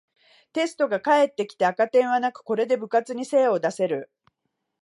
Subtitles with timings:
[0.53, 4.09] テストが返ってきて赤点はなく、これで部活に精を出せる